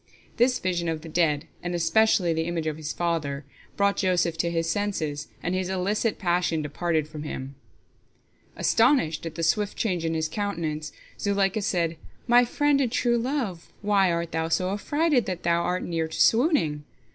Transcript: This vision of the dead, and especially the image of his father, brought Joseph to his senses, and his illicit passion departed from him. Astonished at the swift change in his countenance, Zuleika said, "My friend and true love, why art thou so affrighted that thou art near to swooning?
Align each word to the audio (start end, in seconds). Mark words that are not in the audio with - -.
This 0.37 0.57
vision 0.57 0.89
of 0.89 1.01
the 1.01 1.09
dead, 1.09 1.45
and 1.61 1.75
especially 1.75 2.33
the 2.33 2.45
image 2.47 2.65
of 2.65 2.77
his 2.77 2.91
father, 2.91 3.45
brought 3.77 3.97
Joseph 3.97 4.35
to 4.39 4.49
his 4.49 4.67
senses, 4.67 5.27
and 5.43 5.53
his 5.53 5.69
illicit 5.69 6.17
passion 6.17 6.63
departed 6.63 7.07
from 7.07 7.21
him. 7.21 7.53
Astonished 8.55 9.27
at 9.27 9.35
the 9.35 9.43
swift 9.43 9.77
change 9.77 10.03
in 10.03 10.15
his 10.15 10.27
countenance, 10.27 10.91
Zuleika 11.19 11.61
said, 11.61 11.97
"My 12.25 12.45
friend 12.45 12.81
and 12.81 12.91
true 12.91 13.19
love, 13.19 13.71
why 13.83 14.11
art 14.11 14.31
thou 14.31 14.47
so 14.49 14.71
affrighted 14.73 15.27
that 15.27 15.43
thou 15.43 15.61
art 15.61 15.83
near 15.83 16.07
to 16.07 16.19
swooning? 16.19 16.83